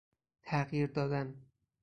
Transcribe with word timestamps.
تغییر 0.43 0.85
دادن 0.91 1.35